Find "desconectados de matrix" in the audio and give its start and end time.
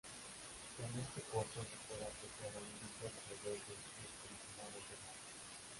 4.01-5.67